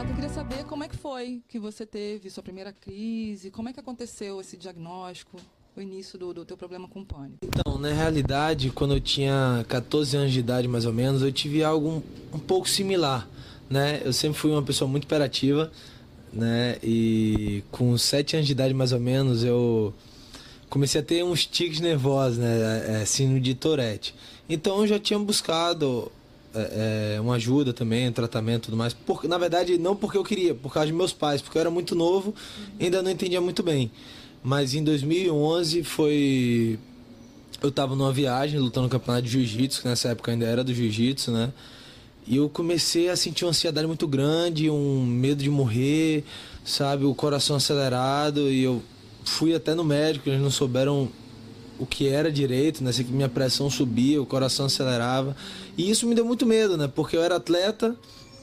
Renato, 0.00 0.12
eu 0.12 0.14
queria 0.14 0.30
saber 0.30 0.64
como 0.64 0.82
é 0.82 0.88
que 0.88 0.96
foi 0.96 1.42
que 1.46 1.58
você 1.58 1.84
teve 1.84 2.30
sua 2.30 2.42
primeira 2.42 2.72
crise, 2.72 3.50
como 3.50 3.68
é 3.68 3.72
que 3.72 3.80
aconteceu 3.80 4.40
esse 4.40 4.56
diagnóstico, 4.56 5.36
o 5.76 5.80
início 5.80 6.18
do, 6.18 6.32
do 6.32 6.44
teu 6.44 6.56
problema 6.56 6.88
com 6.88 7.04
pânico? 7.04 7.38
Então, 7.42 7.76
na 7.76 7.92
realidade, 7.92 8.70
quando 8.70 8.94
eu 8.94 9.00
tinha 9.00 9.64
14 9.68 10.16
anos 10.16 10.32
de 10.32 10.38
idade, 10.38 10.66
mais 10.66 10.86
ou 10.86 10.92
menos, 10.92 11.22
eu 11.22 11.30
tive 11.30 11.62
algo 11.62 11.86
um, 11.86 12.02
um 12.34 12.38
pouco 12.38 12.68
similar, 12.68 13.28
né? 13.68 14.00
Eu 14.02 14.12
sempre 14.12 14.38
fui 14.38 14.50
uma 14.50 14.62
pessoa 14.62 14.88
muito 14.88 15.04
imperativa, 15.04 15.70
né? 16.32 16.78
E 16.82 17.62
com 17.70 17.96
7 17.98 18.36
anos 18.36 18.46
de 18.46 18.52
idade, 18.52 18.72
mais 18.72 18.92
ou 18.92 19.00
menos, 19.00 19.44
eu 19.44 19.92
comecei 20.70 21.00
a 21.00 21.04
ter 21.04 21.22
uns 21.22 21.44
tiques 21.44 21.80
nervosos, 21.80 22.38
né? 22.38 23.02
É, 23.02 23.04
síndrome 23.04 23.40
de 23.40 23.54
Tourette. 23.54 24.14
Então, 24.48 24.80
eu 24.80 24.86
já 24.86 24.98
tinha 24.98 25.18
buscado 25.18 26.10
é, 26.54 27.14
é, 27.16 27.20
uma 27.20 27.34
ajuda 27.34 27.72
também, 27.72 28.08
um 28.08 28.12
tratamento 28.12 28.64
e 28.64 28.66
tudo 28.66 28.76
mais. 28.76 28.92
Por, 28.92 29.24
na 29.28 29.38
verdade, 29.38 29.78
não 29.78 29.94
porque 29.94 30.18
eu 30.18 30.24
queria, 30.24 30.54
por 30.54 30.72
causa 30.72 30.86
de 30.86 30.92
meus 30.92 31.12
pais, 31.12 31.40
porque 31.40 31.56
eu 31.56 31.60
era 31.60 31.70
muito 31.70 31.94
novo 31.94 32.34
ainda 32.78 33.02
não 33.02 33.10
entendia 33.10 33.40
muito 33.40 33.62
bem. 33.62 33.90
Mas 34.42 34.74
em 34.74 34.82
2011 34.82 35.84
foi. 35.84 36.78
Eu 37.62 37.68
estava 37.68 37.94
numa 37.94 38.12
viagem 38.12 38.58
lutando 38.58 38.84
no 38.84 38.90
campeonato 38.90 39.26
de 39.26 39.32
jiu-jitsu, 39.32 39.82
que 39.82 39.88
nessa 39.88 40.08
época 40.08 40.32
ainda 40.32 40.46
era 40.46 40.64
do 40.64 40.72
jiu-jitsu, 40.72 41.30
né? 41.30 41.52
E 42.26 42.36
eu 42.36 42.48
comecei 42.48 43.10
a 43.10 43.16
sentir 43.16 43.44
uma 43.44 43.50
ansiedade 43.50 43.86
muito 43.86 44.08
grande, 44.08 44.70
um 44.70 45.04
medo 45.04 45.42
de 45.42 45.50
morrer, 45.50 46.24
sabe? 46.64 47.04
O 47.04 47.14
coração 47.14 47.56
acelerado. 47.56 48.48
E 48.50 48.62
eu 48.62 48.82
fui 49.24 49.54
até 49.54 49.74
no 49.74 49.84
médico, 49.84 50.28
eles 50.28 50.40
não 50.40 50.50
souberam 50.50 51.10
o 51.80 51.86
que 51.86 52.08
era 52.08 52.30
direito, 52.30 52.84
né? 52.84 52.90
Minha 53.08 53.28
pressão 53.28 53.70
subia, 53.70 54.20
o 54.20 54.26
coração 54.26 54.66
acelerava. 54.66 55.34
E 55.78 55.90
isso 55.90 56.06
me 56.06 56.14
deu 56.14 56.26
muito 56.26 56.44
medo, 56.44 56.76
né? 56.76 56.86
Porque 56.94 57.16
eu 57.16 57.22
era 57.22 57.36
atleta, 57.36 57.96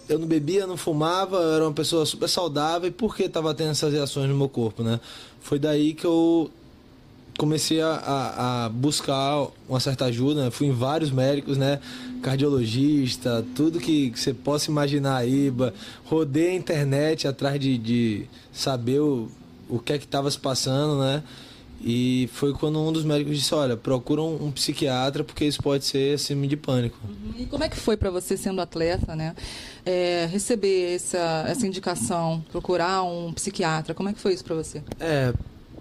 eu 0.09 0.17
não 0.17 0.27
bebia, 0.27 0.65
não 0.65 0.75
fumava, 0.75 1.37
eu 1.37 1.53
era 1.53 1.63
uma 1.63 1.73
pessoa 1.73 2.03
super 2.03 2.27
saudável. 2.27 2.89
E 2.89 2.91
por 2.91 3.15
que 3.15 3.23
estava 3.23 3.53
tendo 3.53 3.69
essas 3.69 3.93
reações 3.93 4.27
no 4.27 4.35
meu 4.35 4.49
corpo, 4.49 4.81
né? 4.81 4.99
Foi 5.39 5.59
daí 5.59 5.93
que 5.93 6.03
eu 6.03 6.49
comecei 7.37 7.79
a, 7.79 7.91
a, 7.91 8.65
a 8.65 8.69
buscar 8.69 9.47
uma 9.69 9.79
certa 9.79 10.05
ajuda. 10.05 10.45
Né? 10.45 10.51
Fui 10.51 10.65
em 10.65 10.71
vários 10.71 11.11
médicos, 11.11 11.57
né? 11.57 11.79
Cardiologista, 12.23 13.45
tudo 13.55 13.79
que, 13.79 14.09
que 14.09 14.19
você 14.19 14.33
possa 14.33 14.71
imaginar 14.71 15.17
aí. 15.17 15.53
Rodei 16.05 16.49
a 16.49 16.55
internet 16.55 17.27
atrás 17.27 17.59
de, 17.59 17.77
de 17.77 18.25
saber 18.51 18.99
o, 18.99 19.29
o 19.69 19.77
que 19.77 19.93
é 19.93 19.99
que 19.99 20.05
estava 20.05 20.31
se 20.31 20.39
passando, 20.39 20.99
né? 20.99 21.21
E 21.79 22.27
foi 22.33 22.53
quando 22.53 22.79
um 22.79 22.91
dos 22.91 23.03
médicos 23.03 23.37
disse: 23.37 23.53
Olha, 23.53 23.77
procura 23.77 24.21
um, 24.21 24.51
psiquiatra 24.51 25.23
porque 25.23 25.45
isso 25.45 25.61
pode 25.61 25.85
ser 25.85 26.17
síndrome 26.17 26.47
de 26.47 26.57
pânico. 26.57 26.97
Uhum. 27.07 27.41
E 27.41 27.45
como 27.45 27.63
é 27.63 27.69
que 27.69 27.77
foi 27.77 27.95
para 27.95 28.09
você, 28.09 28.35
sendo 28.35 28.59
atleta, 28.61 29.15
né, 29.15 29.35
é, 29.85 30.27
receber 30.31 30.95
essa, 30.95 31.45
essa 31.47 31.67
indicação, 31.67 32.43
procurar 32.51 33.03
um 33.03 33.31
psiquiatra? 33.31 33.93
Como 33.93 34.09
é 34.09 34.13
que 34.13 34.19
foi 34.19 34.33
isso 34.33 34.43
para 34.43 34.55
você? 34.55 34.81
É, 34.99 35.33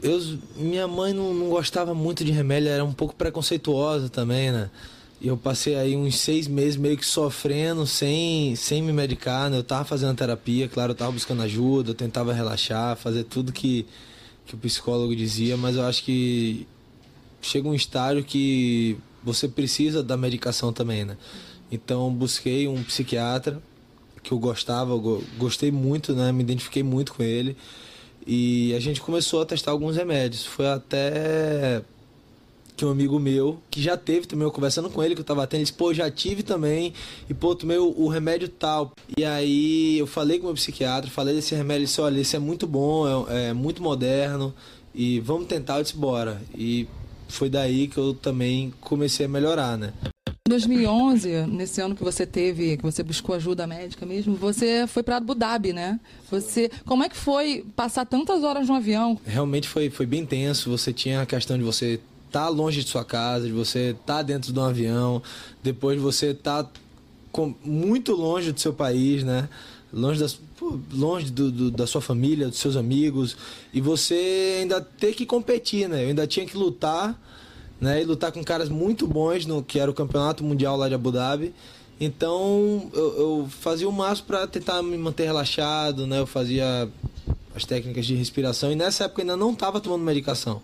eu, 0.03 0.21
minha 0.57 0.87
mãe 0.87 1.13
não, 1.13 1.33
não 1.33 1.49
gostava 1.49 1.95
muito 1.95 2.25
de 2.25 2.31
remédio, 2.31 2.69
era 2.69 2.85
um 2.85 2.93
pouco 2.93 3.15
preconceituosa 3.15 4.09
também, 4.09 4.53
né? 4.53 4.71
E 5.19 5.29
eu 5.29 5.37
passei 5.37 5.77
aí 5.77 5.97
uns 5.97 6.19
seis 6.19 6.47
meses 6.47 6.77
meio 6.77 6.97
que 6.97 7.07
sofrendo, 7.07 7.87
sem, 7.87 8.55
sem 8.55 8.83
me 8.83 8.93
medicar, 8.93 9.49
né? 9.49 9.57
Eu 9.57 9.65
tava 9.65 9.85
fazendo 9.85 10.15
terapia, 10.15 10.69
claro, 10.69 10.93
eu 10.93 10.95
tava 10.95 11.13
buscando 11.13 11.43
ajuda, 11.43 11.91
eu 11.91 11.95
tentava 11.95 12.35
relaxar, 12.35 12.97
fazer 12.97 13.25
tudo 13.25 13.51
que 13.51 13.87
que 14.47 14.55
o 14.55 14.59
psicólogo 14.59 15.15
dizia, 15.15 15.57
mas 15.57 15.77
eu 15.77 15.85
acho 15.85 16.05
que 16.05 16.67
chega 17.43 17.69
um 17.69 17.75
estágio 17.75 18.25
que 18.25 18.97
você 19.23 19.49
precisa 19.49 20.03
da 20.03 20.17
medicação 20.17 20.73
também, 20.73 21.05
né? 21.05 21.17
Então 21.71 22.13
busquei 22.13 22.69
um 22.69 22.83
psiquiatra 22.83 23.61
que 24.23 24.33
eu 24.33 24.39
gostava, 24.39 24.93
eu 24.93 25.25
gostei 25.37 25.71
muito, 25.71 26.15
né? 26.15 26.33
Me 26.33 26.43
identifiquei 26.43 26.83
muito 26.83 27.15
com 27.15 27.23
ele. 27.23 27.57
E 28.27 28.75
a 28.75 28.81
gente 28.81 29.01
começou 29.01 29.43
a 29.43 29.47
testar 29.47 29.71
alguns 29.71 29.97
remédios. 29.97 30.45
Foi 30.45 30.67
até 30.67 31.83
que 32.77 32.85
um 32.85 32.91
amigo 32.91 33.19
meu, 33.19 33.59
que 33.71 33.81
já 33.81 33.97
teve 33.97 34.27
também, 34.27 34.45
eu 34.45 34.53
conversando 34.53 34.91
com 34.91 35.03
ele, 35.03 35.15
que 35.15 35.21
eu 35.23 35.25
tava 35.25 35.47
tendo, 35.47 35.61
ele 35.61 35.65
disse, 35.65 35.77
pô, 35.77 35.95
já 35.95 36.11
tive 36.11 36.43
também, 36.43 36.93
e 37.29 37.33
pô, 37.33 37.55
tomei 37.55 37.79
o, 37.79 37.95
o 37.97 38.09
remédio 38.09 38.49
tal. 38.49 38.93
E 39.17 39.25
aí 39.25 39.99
eu 39.99 40.07
falei 40.07 40.39
com 40.39 40.45
o 40.45 40.47
meu 40.49 40.55
psiquiatra, 40.55 41.11
falei 41.11 41.35
desse 41.35 41.55
remédio, 41.55 41.81
ele 41.81 41.87
disse, 41.87 42.01
olha, 42.01 42.21
esse 42.21 42.37
é 42.37 42.39
muito 42.39 42.67
bom, 42.67 43.27
é, 43.29 43.49
é 43.49 43.53
muito 43.53 43.83
moderno, 43.83 44.55
e 44.95 45.21
vamos 45.21 45.47
tentar, 45.49 45.79
eu 45.79 45.83
disse, 45.83 45.97
bora. 45.97 46.41
E 46.55 46.87
foi 47.29 47.49
daí 47.49 47.89
que 47.89 47.99
eu 47.99 48.15
também 48.15 48.73
comecei 48.81 49.27
a 49.27 49.29
melhorar, 49.29 49.79
né? 49.79 49.93
Em 50.47 50.51
2011, 50.51 51.47
nesse 51.49 51.81
ano 51.81 51.97
que 51.97 52.05
você 52.05 52.25
teve, 52.25 52.77
que 52.77 52.83
você 52.85 53.03
buscou 53.03 53.35
ajuda 53.35 53.67
médica 53.67 54.07
mesmo, 54.07 54.37
você 54.37 54.87
foi 54.87 55.03
para 55.03 55.17
Abu 55.17 55.35
Dhabi, 55.35 55.73
né? 55.73 55.99
Você, 56.31 56.71
como 56.85 57.03
é 57.03 57.09
que 57.09 57.17
foi 57.17 57.65
passar 57.75 58.07
tantas 58.07 58.45
horas 58.45 58.69
no 58.69 58.75
avião? 58.75 59.19
Realmente 59.27 59.69
foi, 59.69 59.91
foi 59.91 60.07
bem 60.07 60.25
tenso. 60.25 60.71
Você 60.71 60.93
tinha 60.93 61.21
a 61.21 61.27
questão 61.27 61.59
de 61.59 61.65
você 61.65 61.99
tá 62.37 62.51
longe 62.51 62.85
de 62.85 62.91
sua 62.91 63.03
casa, 63.03 63.47
de 63.47 63.53
você 63.53 63.97
tá 64.05 64.21
dentro 64.21 64.53
de 64.53 64.61
um 64.61 64.63
avião, 64.63 65.23
depois 65.63 65.97
de 65.97 66.03
você 66.03 66.35
tá 66.35 66.69
com, 67.33 67.55
muito 67.65 68.13
longe 68.13 68.53
do 68.53 68.61
seu 68.61 68.75
país, 68.75 69.25
né? 69.25 69.49
Longe, 69.91 70.21
das, 70.21 70.39
longe 70.93 71.31
do, 71.31 71.51
do, 71.51 71.71
da 71.71 71.87
sua 71.87 72.03
família, 72.03 72.49
dos 72.49 72.59
seus 72.59 72.77
amigos, 72.77 73.39
e 73.73 73.81
você 73.81 74.59
ainda 74.61 74.83
ter 74.83 75.15
que 75.15 75.25
competir, 75.25 75.89
né? 75.89 76.05
Eu 76.05 76.09
ainda 76.09 76.27
tinha 76.27 76.45
que 76.45 76.55
lutar, 76.55 77.19
né? 77.81 78.03
E 78.03 78.05
lutar 78.05 78.31
com 78.31 78.45
caras 78.45 78.69
muito 78.69 79.07
bons, 79.07 79.47
no, 79.47 79.63
que 79.63 79.79
era 79.79 79.91
o 79.91 79.95
campeonato 79.95 80.45
mundial 80.45 80.77
lá 80.77 80.91
de 80.91 80.95
Abu 80.95 81.11
Dhabi. 81.11 81.55
Então 81.99 82.91
eu, 82.93 83.19
eu 83.19 83.49
fazia 83.49 83.89
o 83.89 83.93
máximo 83.93 84.27
para 84.27 84.47
tentar 84.47 84.83
me 84.83 84.99
manter 84.99 85.25
relaxado, 85.25 86.07
né? 86.07 86.21
Eu 86.21 86.27
fazia 86.27 86.87
as 87.57 87.65
técnicas 87.65 88.05
de 88.05 88.15
respiração 88.15 88.71
e 88.71 88.77
nessa 88.77 89.05
época 89.05 89.23
ainda 89.23 89.35
não 89.35 89.53
estava 89.53 89.81
tomando 89.81 90.05
medicação, 90.05 90.61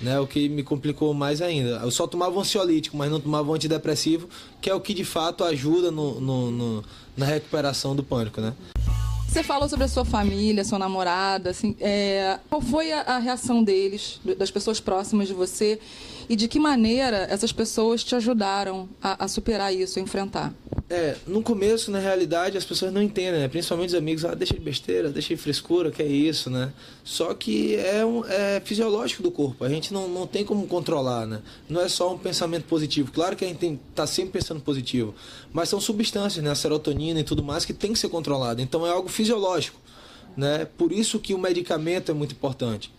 né? 0.00 0.18
O 0.18 0.26
que 0.26 0.48
me 0.48 0.64
complicou 0.64 1.14
mais 1.14 1.40
ainda. 1.40 1.80
Eu 1.82 1.90
só 1.92 2.04
tomava 2.04 2.38
ansiolítico, 2.38 2.96
mas 2.96 3.08
não 3.10 3.20
tomava 3.20 3.52
antidepressivo, 3.52 4.28
que 4.60 4.68
é 4.68 4.74
o 4.74 4.80
que 4.80 4.92
de 4.92 5.04
fato 5.04 5.44
ajuda 5.44 5.92
no, 5.92 6.20
no, 6.20 6.50
no 6.50 6.84
na 7.16 7.26
recuperação 7.26 7.94
do 7.94 8.02
pânico, 8.02 8.40
né? 8.40 8.54
Você 9.28 9.42
falou 9.42 9.66
sobre 9.68 9.84
a 9.84 9.88
sua 9.88 10.04
família, 10.04 10.64
sua 10.64 10.78
namorada, 10.78 11.50
assim, 11.50 11.74
é, 11.80 12.38
qual 12.50 12.60
foi 12.60 12.92
a, 12.92 13.00
a, 13.02 13.18
reação 13.18 13.64
deles, 13.64 14.20
das 14.36 14.50
pessoas 14.50 14.78
próximas 14.78 15.28
de 15.28 15.32
você, 15.32 15.80
e 16.28 16.36
de 16.36 16.48
que 16.48 16.58
maneira 16.58 17.26
essas 17.30 17.50
pessoas 17.50 18.04
te 18.04 18.14
ajudaram 18.14 18.88
a, 19.02 19.24
a 19.24 19.28
superar 19.28 19.72
isso, 19.74 19.98
a 19.98 20.02
enfrentar? 20.02 20.52
É, 20.94 21.16
no 21.26 21.42
começo, 21.42 21.90
na 21.90 21.98
realidade, 21.98 22.58
as 22.58 22.66
pessoas 22.66 22.92
não 22.92 23.00
entendem, 23.00 23.40
né? 23.40 23.48
Principalmente 23.48 23.88
os 23.88 23.94
amigos, 23.94 24.26
ah, 24.26 24.34
deixa 24.34 24.52
de 24.52 24.60
besteira, 24.60 25.08
deixa 25.08 25.34
de 25.34 25.40
frescura, 25.40 25.90
que 25.90 26.02
é 26.02 26.06
isso, 26.06 26.50
né? 26.50 26.70
Só 27.02 27.32
que 27.32 27.76
é, 27.76 28.04
um, 28.04 28.22
é 28.26 28.60
fisiológico 28.62 29.22
do 29.22 29.30
corpo, 29.30 29.64
a 29.64 29.70
gente 29.70 29.90
não, 29.90 30.06
não 30.06 30.26
tem 30.26 30.44
como 30.44 30.66
controlar, 30.66 31.24
né? 31.26 31.40
Não 31.66 31.80
é 31.80 31.88
só 31.88 32.12
um 32.12 32.18
pensamento 32.18 32.64
positivo. 32.64 33.10
Claro 33.10 33.34
que 33.34 33.42
a 33.42 33.48
gente 33.48 33.56
tem, 33.56 33.80
tá 33.94 34.06
sempre 34.06 34.32
pensando 34.32 34.60
positivo, 34.60 35.14
mas 35.50 35.70
são 35.70 35.80
substâncias, 35.80 36.44
né? 36.44 36.50
A 36.50 36.54
serotonina 36.54 37.20
e 37.20 37.24
tudo 37.24 37.42
mais 37.42 37.64
que 37.64 37.72
tem 37.72 37.94
que 37.94 37.98
ser 37.98 38.10
controlado. 38.10 38.60
Então 38.60 38.86
é 38.86 38.90
algo 38.90 39.08
fisiológico, 39.08 39.80
né? 40.36 40.68
Por 40.76 40.92
isso 40.92 41.18
que 41.18 41.32
o 41.32 41.38
medicamento 41.38 42.10
é 42.10 42.14
muito 42.14 42.32
importante. 42.32 42.92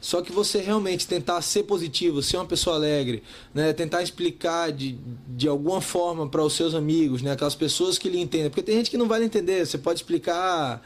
Só 0.00 0.22
que 0.22 0.32
você 0.32 0.60
realmente 0.60 1.06
tentar 1.06 1.42
ser 1.42 1.64
positivo, 1.64 2.22
ser 2.22 2.38
uma 2.38 2.46
pessoa 2.46 2.76
alegre, 2.76 3.22
né? 3.52 3.72
tentar 3.72 4.02
explicar 4.02 4.72
de, 4.72 4.98
de 5.28 5.46
alguma 5.46 5.80
forma 5.80 6.26
para 6.26 6.42
os 6.42 6.54
seus 6.54 6.74
amigos, 6.74 7.20
né? 7.20 7.32
aquelas 7.32 7.54
pessoas 7.54 7.98
que 7.98 8.08
lhe 8.08 8.18
entendem. 8.18 8.48
Porque 8.48 8.62
tem 8.62 8.76
gente 8.76 8.90
que 8.90 8.96
não 8.96 9.06
vai 9.06 9.22
entender, 9.22 9.66
você 9.66 9.76
pode 9.76 10.00
explicar 10.00 10.82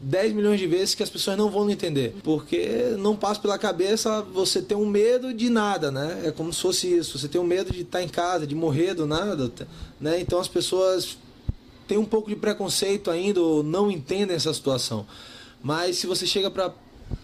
10 0.00 0.32
milhões 0.32 0.60
de 0.60 0.66
vezes 0.66 0.94
que 0.94 1.02
as 1.02 1.10
pessoas 1.10 1.36
não 1.36 1.50
vão 1.50 1.68
entender. 1.68 2.14
Porque 2.22 2.94
não 2.98 3.16
passa 3.16 3.40
pela 3.40 3.58
cabeça 3.58 4.22
você 4.22 4.62
ter 4.62 4.76
um 4.76 4.86
medo 4.86 5.34
de 5.34 5.50
nada, 5.50 5.90
né? 5.90 6.22
É 6.24 6.30
como 6.30 6.52
se 6.52 6.62
fosse 6.62 6.86
isso. 6.86 7.18
Você 7.18 7.26
tem 7.26 7.40
um 7.40 7.44
medo 7.44 7.72
de 7.72 7.82
estar 7.82 8.02
em 8.02 8.08
casa, 8.08 8.46
de 8.46 8.54
morrer 8.54 8.94
do 8.94 9.06
nada, 9.06 9.50
né? 10.00 10.20
Então 10.20 10.38
as 10.38 10.48
pessoas 10.48 11.18
têm 11.88 11.98
um 11.98 12.04
pouco 12.04 12.28
de 12.28 12.36
preconceito 12.36 13.10
ainda 13.10 13.40
ou 13.40 13.62
não 13.62 13.90
entendem 13.90 14.36
essa 14.36 14.52
situação. 14.54 15.06
Mas 15.60 15.96
se 15.96 16.06
você 16.06 16.26
chega 16.26 16.50
para 16.50 16.72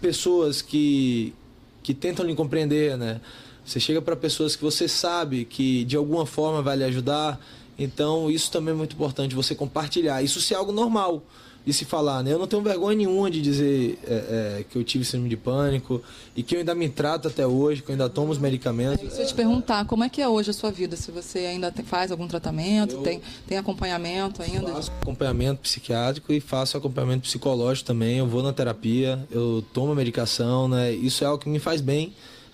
pessoas 0.01 0.63
que, 0.63 1.35
que 1.83 1.95
tentam 1.95 2.25
lhe 2.25 2.35
compreender, 2.35 2.97
né? 2.97 3.21
Você 3.65 3.81
chega 3.81 4.03
para 4.03 4.15
pessoas 4.15 4.55
que 4.55 4.63
você 4.63 4.87
sabe 4.87 5.45
que 5.45 5.85
de 5.85 5.97
alguma 5.97 6.27
forma 6.27 6.61
vai 6.61 6.77
lhe 6.77 6.85
ajudar. 6.85 7.41
Então, 7.79 8.31
isso 8.31 8.51
também 8.51 8.75
é 8.75 8.77
muito 8.77 8.95
importante, 8.95 9.35
você 9.35 9.55
compartilhar. 9.55 10.23
Isso 10.23 10.41
se 10.41 10.53
é 10.53 10.57
algo 10.57 10.71
normal 10.71 11.23
de 11.65 11.73
se 11.73 11.85
falar, 11.85 12.23
né? 12.23 12.33
Eu 12.33 12.39
não 12.39 12.47
tenho 12.47 12.63
vergonha 12.63 12.97
nenhuma 12.97 13.31
de 13.31 13.41
dizer 13.41 13.99
é, 14.07 14.59
é, 14.59 14.65
que 14.69 14.77
eu 14.77 14.85
tive 14.85 15.05
síndrome 15.05 15.31
de 15.31 15.37
pânico 15.37 16.03
e 16.37 16.43
que 16.43 16.55
eu 16.55 16.59
ainda 16.59 16.75
me 16.75 16.89
trato 16.91 17.29
até 17.29 17.47
hoje, 17.47 17.83
que 17.83 17.89
eu 17.89 17.95
ainda 17.95 18.09
tomo 18.09 18.31
os 18.31 18.39
medicamentos. 18.39 19.13
Se 19.13 19.23
eu 19.23 19.27
te 19.27 19.35
perguntar, 19.35 19.87
como 19.87 20.05
é 20.05 20.09
que 20.11 20.21
é 20.21 20.29
hoje 20.29 20.51
a 20.51 20.53
sua 20.53 20.71
vida? 20.71 20.95
Se 20.97 21.11
você 21.11 21.39
ainda 21.41 21.73
tem, 21.73 21.85
faz 21.85 22.11
algum 22.11 22.29
tratamento, 22.29 22.97
eu 22.97 23.03
tem, 23.03 23.23
tem 23.47 23.57
acompanhamento 23.57 24.43
ainda? 24.43 24.73
Faço 24.73 24.93
acompanhamento 25.01 25.63
psiquiátrico 25.63 26.33
e 26.33 26.41
faço 26.41 26.77
acompanhamento 26.77 27.23
psicológico 27.23 27.87
também. 27.87 28.19
Eu 28.19 28.27
vou 28.27 28.43
na 28.43 28.53
terapia, 28.53 29.27
eu 29.31 29.65
tomo 29.73 29.95
medicação, 29.95 30.69
né? 30.69 30.93
Isso 30.93 31.25
é 31.25 31.27
algo 31.27 31.43
que 31.43 31.49
me 31.49 31.59
faz 31.59 31.81
bem. 31.81 32.13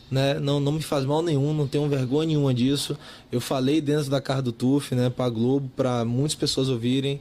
Né? 0.08 0.40
Não, 0.40 0.58
não 0.58 0.72
me 0.72 0.82
faz 0.82 1.04
mal 1.04 1.22
nenhum, 1.22 1.54
não 1.54 1.68
tenho 1.68 1.88
vergonha 1.88 2.28
nenhuma 2.28 2.52
disso. 2.52 2.96
Eu 3.30 3.40
falei 3.40 3.80
dentro 3.80 4.10
da 4.10 4.20
cara 4.20 4.42
do 4.42 4.50
TUF, 4.50 4.92
né, 4.92 5.08
para 5.08 5.30
Globo, 5.30 5.70
para 5.76 6.04
muitas 6.04 6.34
pessoas 6.34 6.68
ouvirem. 6.68 7.20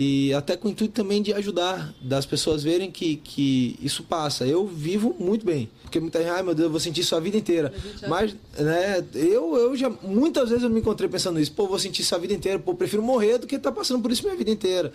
E 0.00 0.32
até 0.32 0.56
com 0.56 0.68
o 0.68 0.70
intuito 0.70 0.94
também 0.94 1.20
de 1.20 1.32
ajudar, 1.32 1.92
das 2.00 2.24
pessoas 2.24 2.62
verem 2.62 2.88
que, 2.88 3.16
que 3.16 3.76
isso 3.82 4.04
passa. 4.04 4.46
Eu 4.46 4.64
vivo 4.64 5.16
muito 5.18 5.44
bem, 5.44 5.68
porque 5.82 5.98
muita 5.98 6.20
gente, 6.20 6.30
ai 6.30 6.40
meu 6.40 6.54
Deus, 6.54 6.66
eu 6.66 6.70
vou 6.70 6.78
sentir 6.78 7.00
isso 7.00 7.16
a 7.16 7.20
vida 7.20 7.36
inteira. 7.36 7.74
Mas, 8.06 8.32
né, 8.56 9.04
eu, 9.12 9.56
eu 9.56 9.76
já, 9.76 9.90
muitas 9.90 10.50
vezes 10.50 10.62
eu 10.62 10.70
me 10.70 10.78
encontrei 10.78 11.08
pensando 11.08 11.40
nisso, 11.40 11.50
pô, 11.50 11.66
vou 11.66 11.80
sentir 11.80 12.02
isso 12.02 12.14
a 12.14 12.18
vida 12.18 12.32
inteira, 12.32 12.60
pô, 12.60 12.74
prefiro 12.74 13.02
morrer 13.02 13.38
do 13.38 13.46
que 13.48 13.56
estar 13.56 13.72
tá 13.72 13.76
passando 13.76 14.00
por 14.00 14.12
isso 14.12 14.22
minha 14.22 14.36
vida 14.36 14.52
inteira. 14.52 14.92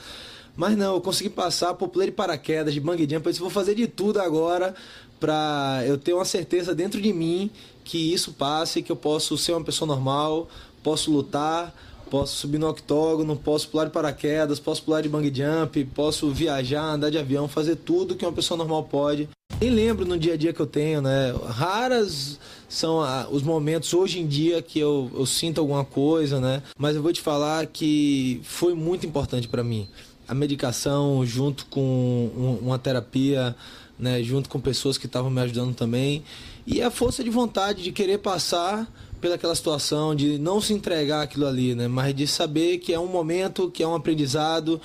Mas 0.56 0.78
não, 0.78 0.96
eu 0.96 1.02
consegui 1.02 1.30
passar, 1.30 1.74
pô, 1.74 1.86
pulei 1.90 2.08
de 2.08 2.16
paraquedas, 2.16 2.74
de 2.74 2.80
bang 2.80 3.02
jump, 3.02 3.26
eu 3.26 3.32
disse, 3.34 3.42
vou 3.42 3.50
fazer 3.50 3.76
de 3.76 3.88
tudo 3.88 4.22
agora 4.22 4.74
para 5.20 5.84
eu 5.86 5.98
ter 5.98 6.14
uma 6.14 6.24
certeza 6.24 6.74
dentro 6.74 7.02
de 7.02 7.12
mim 7.12 7.52
que 7.84 8.14
isso 8.14 8.32
passe, 8.32 8.82
que 8.82 8.92
eu 8.92 8.96
posso 8.96 9.38
ser 9.38 9.52
uma 9.52 9.66
pessoa 9.66 9.86
normal, 9.86 10.48
posso 10.82 11.12
lutar, 11.12 11.76
posso 12.14 12.36
subir 12.36 12.60
no 12.60 12.70
octógono, 12.70 13.36
posso 13.36 13.68
pular 13.70 13.86
de 13.86 13.90
paraquedas, 13.90 14.60
posso 14.60 14.84
pular 14.84 15.02
de 15.02 15.10
bang 15.10 15.34
jump, 15.34 15.84
posso 15.96 16.30
viajar, 16.30 16.84
andar 16.84 17.10
de 17.10 17.18
avião, 17.18 17.48
fazer 17.48 17.76
tudo 17.76 18.14
que 18.14 18.24
uma 18.24 18.32
pessoa 18.32 18.56
normal 18.56 18.84
pode. 18.84 19.28
Nem 19.60 19.72
lembro 19.72 20.06
no 20.06 20.16
dia 20.16 20.36
a 20.36 20.38
dia 20.38 20.54
que 20.54 20.60
eu 20.60 20.68
tenho, 20.68 21.02
né? 21.02 21.34
Raras 21.48 22.40
são 22.70 23.00
os 23.32 23.42
momentos 23.42 23.96
hoje 23.96 24.20
em 24.20 24.28
dia 24.28 24.62
que 24.62 24.78
eu, 24.78 25.10
eu 25.16 25.26
sinto 25.26 25.60
alguma 25.60 25.84
coisa, 25.84 26.40
né? 26.40 26.62
Mas 26.78 26.96
eu 26.96 27.02
vou 27.02 27.12
te 27.12 27.20
falar 27.20 27.66
que 27.66 28.40
foi 28.44 28.76
muito 28.76 29.08
importante 29.08 29.48
para 29.48 29.64
mim. 29.64 29.90
A 30.28 30.36
medicação 30.36 31.26
junto 31.26 31.66
com 31.66 32.60
uma 32.62 32.78
terapia, 32.78 33.56
né? 33.98 34.22
Junto 34.22 34.50
com 34.50 34.60
pessoas 34.60 35.00
que 35.00 35.08
estavam 35.08 35.32
me 35.32 35.42
ajudando 35.42 35.74
também. 35.74 36.24
E 36.68 36.80
a 36.80 36.92
força 36.92 37.24
de 37.24 37.32
vontade 37.32 37.82
de 37.82 37.92
querer 37.92 38.20
passar 38.20 38.88
pelaquela 39.24 39.56
situação, 39.56 40.14
de 40.14 40.38
não 40.38 40.60
se 40.60 40.74
entregar 40.74 41.22
aquilo 41.22 41.48
ali, 41.48 41.74
né? 41.74 41.88
Mas 41.88 42.14
de 42.14 42.28
saber 42.28 42.80
que 42.80 42.92
é 42.92 43.00
um 43.00 43.08
momento, 43.08 43.72
que 43.72 43.82
é 43.82 43.88
um 43.88 43.96
aprendizado 43.96 44.82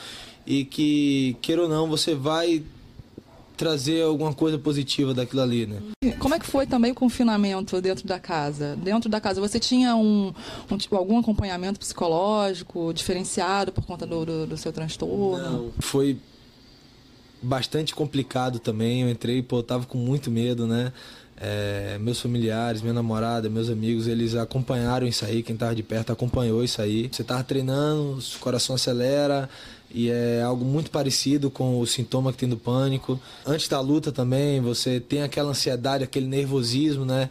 e 0.46 0.64
que, 0.64 1.36
queira 1.42 1.62
ou 1.62 1.68
não, 1.68 1.88
você 1.88 2.14
vai 2.14 2.62
trazer 3.56 4.04
alguma 4.04 4.32
coisa 4.32 4.56
positiva 4.56 5.12
daquilo 5.12 5.42
ali, 5.42 5.66
né? 5.66 5.82
Como 6.20 6.36
é 6.36 6.38
que 6.38 6.46
foi 6.46 6.68
também 6.68 6.92
o 6.92 6.94
confinamento 6.94 7.80
dentro 7.80 8.06
da 8.06 8.20
casa? 8.20 8.76
Dentro 8.76 9.10
da 9.10 9.20
casa, 9.20 9.40
você 9.40 9.58
tinha 9.58 9.96
um, 9.96 10.32
um 10.70 10.78
tipo, 10.78 10.94
algum 10.94 11.18
acompanhamento 11.18 11.80
psicológico 11.80 12.92
diferenciado 12.94 13.72
por 13.72 13.84
conta 13.84 14.06
do, 14.06 14.24
do, 14.24 14.46
do 14.46 14.56
seu 14.56 14.72
transtorno? 14.72 15.36
Não, 15.36 15.72
foi 15.80 16.16
bastante 17.42 17.92
complicado 17.92 18.60
também. 18.60 19.02
Eu 19.02 19.10
entrei, 19.10 19.42
pô, 19.42 19.58
eu 19.58 19.62
tava 19.64 19.84
com 19.84 19.98
muito 19.98 20.30
medo, 20.30 20.64
né? 20.64 20.92
É, 21.40 21.98
meus 22.00 22.20
familiares, 22.20 22.82
minha 22.82 22.92
namorada, 22.92 23.48
meus 23.48 23.70
amigos, 23.70 24.08
eles 24.08 24.34
acompanharam 24.34 25.06
isso 25.06 25.24
aí. 25.24 25.42
Quem 25.42 25.54
estava 25.54 25.74
de 25.74 25.82
perto 25.82 26.12
acompanhou 26.12 26.64
isso 26.64 26.82
aí. 26.82 27.08
Você 27.10 27.22
estava 27.22 27.44
treinando, 27.44 28.18
o 28.18 28.38
coração 28.40 28.74
acelera 28.74 29.48
e 29.90 30.10
é 30.10 30.42
algo 30.42 30.64
muito 30.64 30.90
parecido 30.90 31.50
com 31.50 31.78
o 31.78 31.86
sintoma 31.86 32.32
que 32.32 32.38
tem 32.38 32.48
do 32.48 32.56
pânico. 32.56 33.20
Antes 33.46 33.68
da 33.68 33.80
luta 33.80 34.10
também, 34.10 34.60
você 34.60 35.00
tem 35.00 35.22
aquela 35.22 35.50
ansiedade, 35.50 36.04
aquele 36.04 36.26
nervosismo, 36.26 37.04
né? 37.04 37.30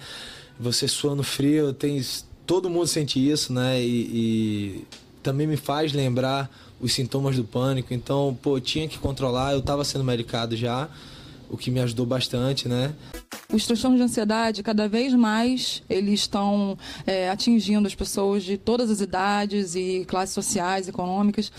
Você 0.60 0.88
suando 0.88 1.22
frio, 1.22 1.74
tem 1.74 2.02
todo 2.46 2.70
mundo 2.70 2.88
sente 2.88 3.20
isso, 3.20 3.52
né? 3.52 3.80
E, 3.82 3.86
e 3.86 4.88
também 5.22 5.46
me 5.46 5.58
faz 5.58 5.92
lembrar 5.92 6.50
os 6.80 6.94
sintomas 6.94 7.36
do 7.36 7.44
pânico. 7.44 7.94
Então, 7.94 8.38
pô, 8.42 8.60
tinha 8.60 8.88
que 8.88 8.98
controlar. 8.98 9.52
Eu 9.52 9.60
estava 9.60 9.84
sendo 9.84 10.04
medicado 10.04 10.56
já, 10.56 10.90
o 11.50 11.58
que 11.58 11.70
me 11.70 11.82
ajudou 11.82 12.06
bastante, 12.06 12.68
né? 12.68 12.94
Os 13.54 13.66
transtornos 13.66 13.98
de 13.98 14.04
ansiedade, 14.04 14.62
cada 14.62 14.90
vez 14.90 15.14
mais, 15.14 15.82
eles 15.90 16.20
estão 16.20 16.78
é, 17.06 17.30
atingindo 17.30 17.88
as 17.88 17.96
pessoas 17.96 18.44
de 18.44 18.58
todas 18.58 18.92
as 18.92 19.00
idades 19.00 19.74
e 19.74 20.04
classes 20.06 20.36
sociais, 20.36 20.90
econômicas. 20.90 21.50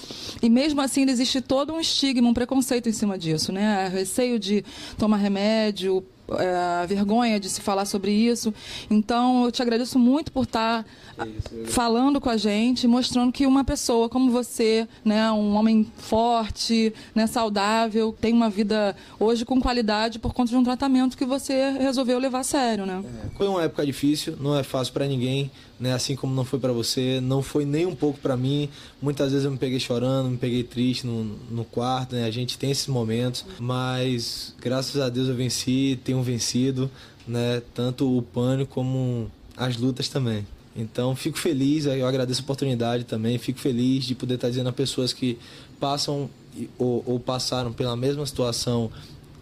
E 0.43 0.51
mesmo 0.51 0.83
assim, 0.83 1.09
existe 1.09 1.41
todo 1.41 1.73
um 1.73 1.81
estigma, 1.81 2.29
um 2.29 2.35
preconceito 2.35 2.91
em 2.91 2.93
cima 2.93 3.17
disso, 3.17 3.53
né? 3.53 3.89
Receio 3.89 4.39
de 4.39 4.63
tomar 4.99 5.17
remédio, 5.17 6.05
é, 6.37 6.87
vergonha 6.87 7.41
de 7.41 7.49
se 7.49 7.61
falar 7.61 7.85
sobre 7.85 8.11
isso. 8.11 8.53
Então, 8.91 9.45
eu 9.45 9.53
te 9.53 9.63
agradeço 9.63 9.99
muito 9.99 10.31
por 10.31 10.45
estar 10.45 10.85
tá 11.17 11.27
falando 11.67 12.21
com 12.21 12.29
a 12.29 12.37
gente, 12.37 12.87
mostrando 12.87 13.33
que 13.33 13.47
uma 13.47 13.65
pessoa 13.65 14.09
como 14.09 14.31
você, 14.31 14.87
né, 15.05 15.31
um 15.31 15.55
homem 15.55 15.91
forte, 15.97 16.93
né, 17.15 17.27
saudável, 17.27 18.15
tem 18.21 18.33
uma 18.33 18.51
vida 18.51 18.95
hoje 19.19 19.45
com 19.45 19.61
qualidade 19.61 20.19
por 20.19 20.35
conta 20.35 20.51
de 20.51 20.57
um 20.57 20.65
tratamento 20.65 21.17
que 21.17 21.25
você 21.25 21.71
resolveu 21.71 22.19
levar 22.19 22.41
a 22.41 22.45
sério, 22.45 22.85
né? 22.85 23.03
É, 23.05 23.37
foi 23.37 23.49
uma 23.49 23.63
época 23.63 23.85
difícil, 23.85 24.37
não 24.39 24.57
é 24.57 24.63
fácil 24.63 24.93
para 24.93 25.07
ninguém, 25.07 25.51
né? 25.79 25.93
Assim 25.93 26.17
como 26.17 26.35
não 26.35 26.45
foi 26.45 26.59
para 26.59 26.73
você, 26.73 27.21
não 27.21 27.43
foi 27.43 27.65
nem 27.65 27.87
um 27.87 27.95
pouco 27.95 28.19
para 28.19 28.37
mim. 28.37 28.69
Muitas 29.01 29.31
vezes 29.31 29.45
eu 29.45 29.51
me 29.51 29.59
peguei 29.59 29.79
chorando, 29.79 30.31
me 30.31 30.37
peguei 30.37 30.63
triste 30.63 31.07
no, 31.07 31.25
no 31.51 31.65
quarto, 31.65 32.15
né? 32.15 32.25
A 32.25 32.31
gente 32.31 32.59
tem 32.59 32.71
esses 32.71 32.87
momentos, 32.87 33.45
mas 33.59 34.55
graças 34.61 35.01
a 35.01 35.09
Deus 35.09 35.29
eu 35.29 35.35
venci, 35.35 35.99
tenho 36.05 36.23
vencido, 36.23 36.91
né? 37.27 37.63
Tanto 37.75 38.17
o 38.17 38.23
pânico 38.23 38.75
como 38.75 39.31
as 39.57 39.77
lutas 39.77 40.09
também. 40.09 40.47
Então 40.77 41.17
fico 41.17 41.39
feliz, 41.39 41.87
eu 41.87 42.07
agradeço 42.07 42.41
a 42.41 42.45
oportunidade 42.45 43.05
também, 43.05 43.37
fico 43.37 43.59
feliz 43.59 44.05
de 44.05 44.15
poder 44.15 44.35
estar 44.35 44.49
dizendo 44.49 44.69
a 44.69 44.73
pessoas 44.73 45.13
que 45.13 45.37
passam 45.81 46.31
ou, 46.79 47.03
ou 47.05 47.21
passaram 47.21 47.73
pela 47.73 47.97
mesma 47.97 48.25
situação 48.25 48.91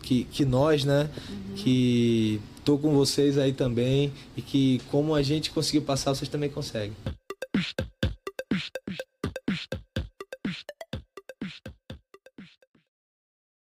que, 0.07 0.25
que 0.25 0.45
nós, 0.45 0.85
né? 0.85 1.11
Uhum. 1.29 1.55
Que 1.57 2.41
tô 2.65 2.79
com 2.79 2.93
vocês 2.95 3.37
aí 3.37 3.53
também 3.53 4.13
e 4.37 4.43
que 4.43 4.81
como 4.91 5.15
a 5.15 5.23
gente 5.23 5.51
conseguiu 5.51 5.83
passar, 5.83 6.15
vocês 6.15 6.29
também 6.29 6.49
conseguem. 6.49 6.93